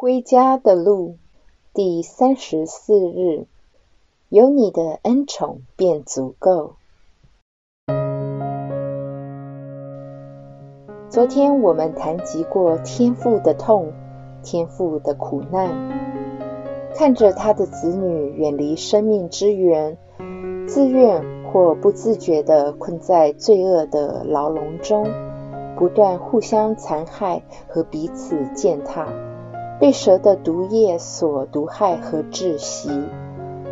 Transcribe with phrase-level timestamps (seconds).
[0.00, 1.16] 归家的路，
[1.74, 3.48] 第三十四日，
[4.28, 6.74] 有你的恩宠便足够。
[11.08, 13.92] 昨天我们谈及过天父的痛，
[14.44, 15.68] 天父的苦难，
[16.94, 19.98] 看着他的子女远离生命之源，
[20.68, 25.08] 自愿或不自觉地困在罪恶的牢笼中，
[25.76, 29.08] 不断互相残害和彼此践踏。
[29.80, 32.90] 被蛇的毒液所毒害和窒息，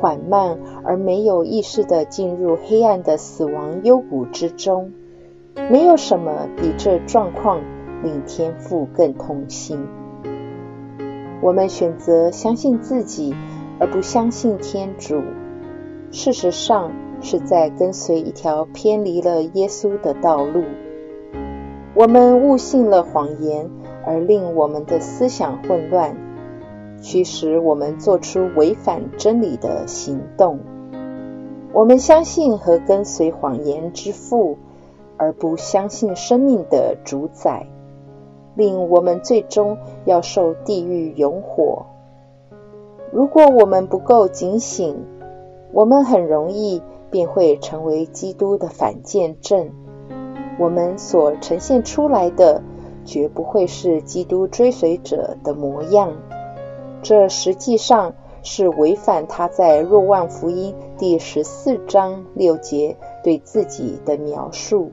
[0.00, 4.92] 缓慢而没有意识地进入黑暗的死亡幽谷之中。
[5.70, 7.60] 没有什么比这状况
[8.04, 9.88] 令天父更痛心。
[11.42, 13.34] 我们选择相信自己，
[13.80, 15.20] 而不相信天主。
[16.12, 20.62] 事实上，是在跟随一条偏离了耶稣的道路。
[21.94, 23.68] 我们误信了谎言。
[24.08, 26.16] 而令我们的思想混乱，
[27.02, 30.60] 驱使我们做出违反真理的行动。
[31.74, 34.56] 我们相信和跟随谎言之父，
[35.18, 37.66] 而不相信生命的主宰，
[38.54, 41.84] 令我们最终要受地狱永火。
[43.12, 45.04] 如果我们不够警醒，
[45.70, 49.68] 我们很容易便会成为基督的反见证。
[50.58, 52.62] 我们所呈现出来的。
[53.08, 56.12] 绝不会是基督追随者的模样，
[57.00, 64.90] 这实际上是违反他在若望福音第十四章六节对自己的描述。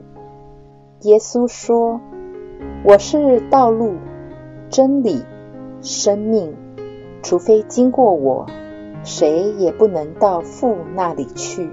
[1.02, 2.00] 耶稣说
[2.88, 3.96] ：“我是道路、
[4.70, 5.22] 真理、
[5.82, 6.56] 生命，
[7.22, 8.46] 除非经过我，
[9.04, 11.68] 谁也不能到父那里去。”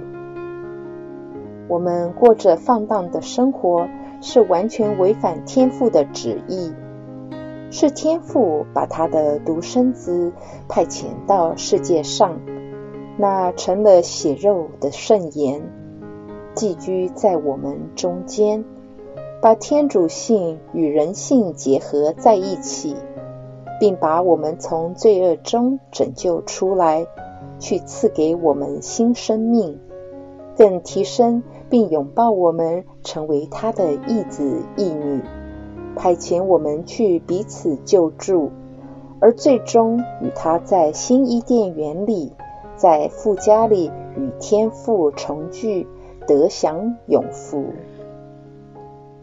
[1.69, 3.88] 我们过着放荡的生活。
[4.25, 6.71] 是完全违反天父的旨意，
[7.69, 10.31] 是天父把他的独生子
[10.69, 12.39] 派遣到世界上，
[13.17, 15.61] 那成了血肉的圣言，
[16.56, 18.63] 寄居在我们中间，
[19.41, 22.95] 把天主性与人性结合在一起，
[23.78, 27.06] 并把我们从罪恶中拯救出来，
[27.59, 29.81] 去赐给我们新生命，
[30.58, 31.44] 更提升。
[31.69, 35.24] 并拥抱我们，成为他的义子义女，
[35.96, 38.52] 派遣我们去彼此救助，
[39.19, 42.31] 而最终与他在新伊甸园里，
[42.75, 45.88] 在富家里与天父重聚，
[46.28, 47.66] 得享永福。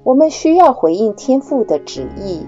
[0.02, 2.44] 我们需要回应天父的旨意，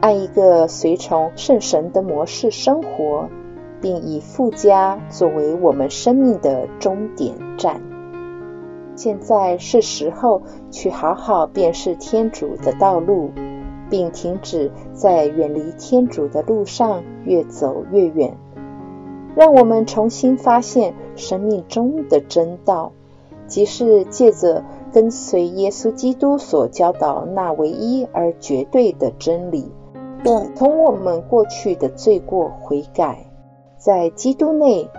[0.00, 3.28] 按一个随从圣神的模式生活，
[3.80, 7.87] 并以富家作为我们生命的终点站。
[8.98, 10.42] 现在是时候
[10.72, 13.30] 去好好辨识天主的道路，
[13.88, 18.36] 并停止在远离天主的路上越走越远。
[19.36, 22.90] 让我们重新发现生命中的真道，
[23.46, 29.70] 即是借着跟随耶稣基督所教导那唯一而绝对的真理，
[30.24, 33.30] 并同我们过去的罪过悔改，
[33.76, 34.90] 在基督内，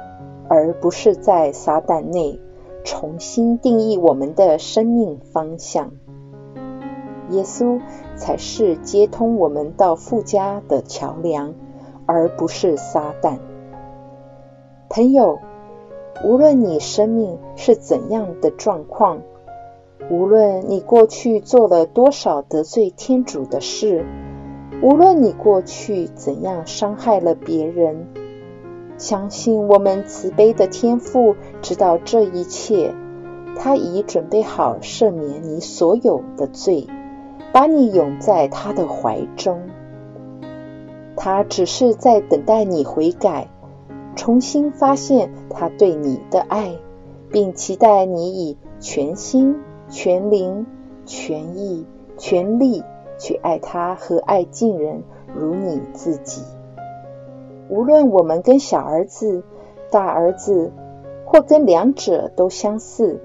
[0.47, 2.39] 而不是在撒旦内。
[2.83, 5.91] 重新定义我们的生命方向，
[7.29, 7.79] 耶稣
[8.15, 11.53] 才是接通我们到富家的桥梁，
[12.05, 13.37] 而不是撒旦。
[14.89, 15.39] 朋友，
[16.25, 19.21] 无论你生命是怎样的状况，
[20.09, 24.05] 无论你过去做了多少得罪天主的事，
[24.81, 28.07] 无论你过去怎样伤害了别人。
[28.99, 32.93] 相信我们慈悲的天父知道这一切，
[33.55, 36.85] 他已准备好赦免你所有的罪，
[37.53, 39.61] 把你拥在他的怀中。
[41.15, 43.47] 他只是在等待你悔改，
[44.17, 46.75] 重新发现他对你的爱，
[47.31, 49.55] 并期待你以全心、
[49.89, 50.67] 全灵、
[51.05, 51.85] 全意、
[52.17, 52.83] 全力
[53.17, 56.43] 去爱他和爱近人，如你自己。
[57.69, 59.43] 无论我们跟小儿子、
[59.91, 60.71] 大儿子，
[61.25, 63.21] 或跟两者都相似，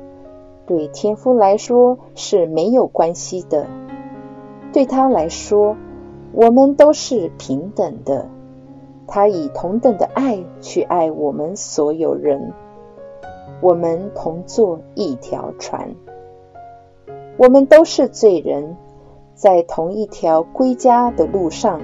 [0.66, 3.66] 对天父来说是没有关系的。
[4.72, 5.76] 对他来说，
[6.32, 8.28] 我们都是平等的。
[9.06, 12.52] 他以同等的爱去爱我们所有人。
[13.60, 15.94] 我们同坐一条船，
[17.36, 18.76] 我们都是罪人，
[19.34, 21.80] 在同一条归家的路上。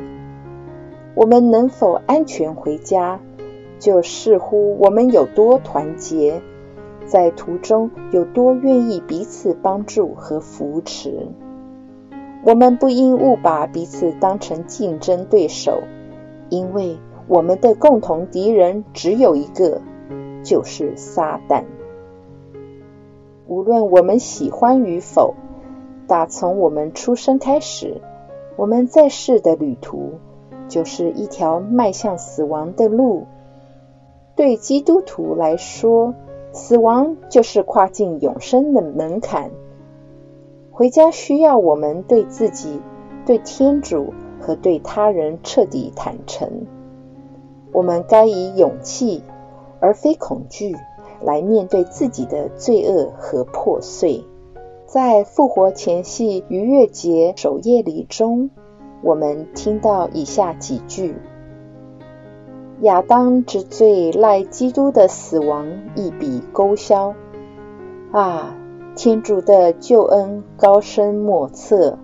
[1.15, 3.21] 我们能否安全回家，
[3.79, 6.41] 就视乎我们有多团结，
[7.05, 11.29] 在途中有多愿意彼此帮助和扶持。
[12.45, 15.83] 我们不应误把彼此当成竞争对手，
[16.49, 16.97] 因为
[17.27, 19.83] 我们的共同敌人只有一个，
[20.43, 21.65] 就是撒旦。
[23.47, 25.35] 无论我们喜欢与否，
[26.07, 28.01] 打从我们出生开始，
[28.57, 30.13] 我们在世的旅途
[30.71, 33.25] 就是一条迈向死亡的路。
[34.35, 36.15] 对基督徒来说，
[36.53, 39.51] 死亡就是跨进永生的门槛。
[40.71, 42.81] 回家需要我们对自己、
[43.27, 46.67] 对天主和对他人彻底坦诚。
[47.73, 49.23] 我们该以勇气，
[49.79, 50.75] 而非恐惧，
[51.21, 54.25] 来面对自己的罪恶和破碎。
[54.87, 58.51] 在复活前夕逾越节守夜礼中，
[59.03, 61.15] 我们听到以下几句：
[62.81, 67.15] 亚当之罪赖基督的死亡一笔勾销。
[68.13, 68.57] 啊，
[68.97, 71.99] 天主的救恩高深莫测，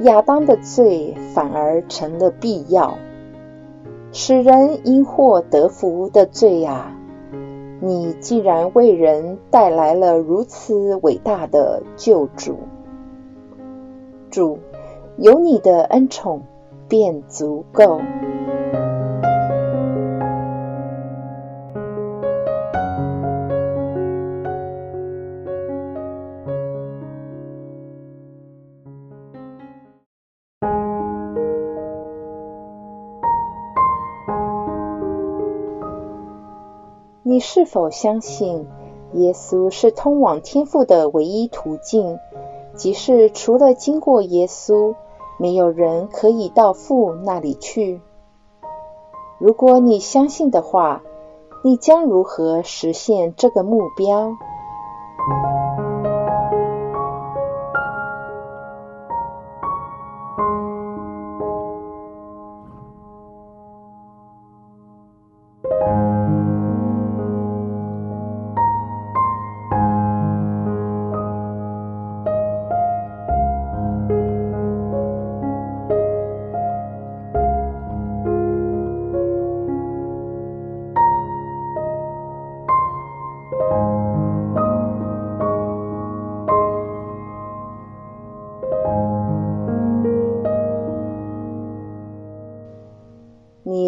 [0.00, 2.94] 亚当的罪反而成了必要。
[4.12, 6.96] 使人因祸得福的罪呀！
[7.80, 12.58] 你既然为人带来了如此伟大的救主，
[14.30, 14.58] 主
[15.22, 16.40] 有你的恩宠
[16.88, 18.00] 便足够。
[37.22, 38.66] 你是否相信
[39.12, 42.18] 耶稣是通往天父的唯一途径？
[42.72, 44.94] 即是除了经过耶稣，
[45.40, 48.02] 没有人可以到父那里去。
[49.38, 51.00] 如果你相信的话，
[51.64, 54.36] 你将如何实现这个目标？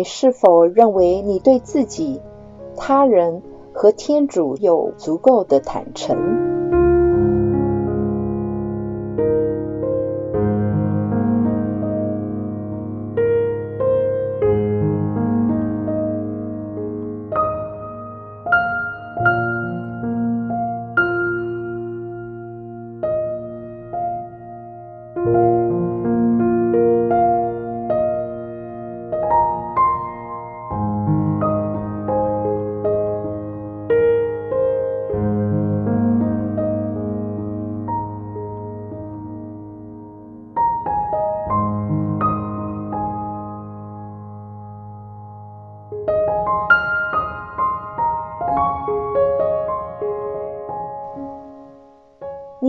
[0.02, 2.20] 你是否认为你对自己、
[2.76, 3.40] 他人
[3.72, 6.41] 和天主有足够的坦诚？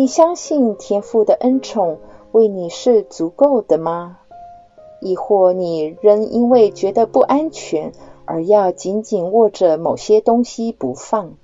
[0.04, 1.98] 你相信天父的恩宠
[2.34, 4.18] 为你是足够的吗？
[5.00, 7.94] 亦或你仍因为觉得不安全
[8.26, 11.38] 而要紧紧握着某些东西不放？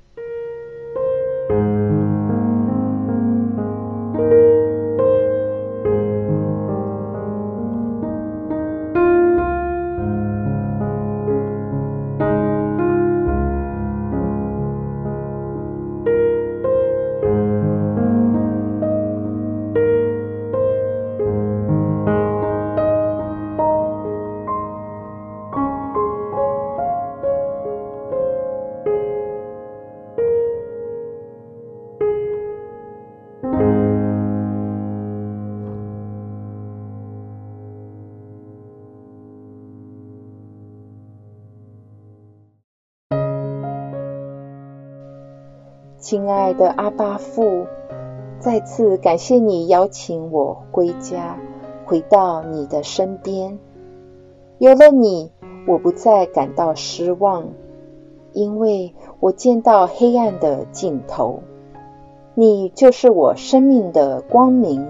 [46.10, 47.68] 亲爱的阿巴父，
[48.40, 51.38] 再次感谢你邀请我归家，
[51.86, 53.60] 回到你的身边。
[54.58, 55.32] 有了你，
[55.68, 57.50] 我不再感到失望，
[58.34, 61.44] 因为我见到黑暗的尽头。
[62.34, 64.88] 你就是我生命的光明，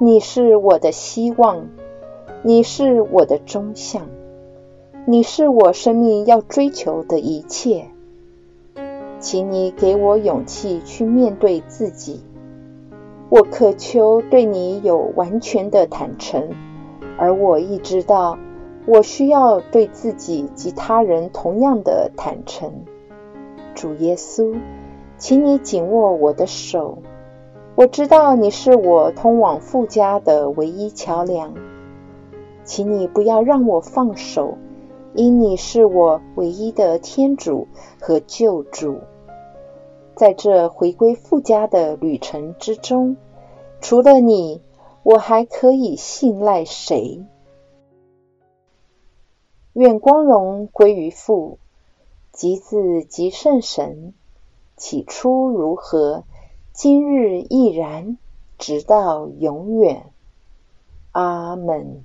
[0.00, 1.68] 你是我的希望，
[2.42, 4.08] 你是我的终向，
[5.04, 7.84] 你是我生命要追求的一切。
[9.26, 12.22] 请你给我勇气去面对自己。
[13.28, 16.50] 我渴求对你有完全的坦诚，
[17.18, 18.38] 而我亦知道，
[18.86, 22.70] 我需要对自己及他人同样的坦诚。
[23.74, 24.54] 主耶稣，
[25.18, 26.98] 请你紧握我的手。
[27.74, 31.52] 我知道你是我通往富家的唯一桥梁，
[32.62, 34.56] 请你不要让我放手，
[35.14, 37.66] 因你是我唯一的天主
[38.00, 39.00] 和救主。
[40.16, 43.18] 在这回归父家的旅程之中，
[43.82, 44.62] 除了你，
[45.02, 47.22] 我还可以信赖谁？
[49.74, 51.58] 愿光荣归于父，
[52.32, 54.14] 及子，及圣神。
[54.74, 56.24] 起初如何？
[56.72, 58.16] 今日亦然，
[58.56, 60.12] 直到永远。
[61.12, 62.04] 阿门。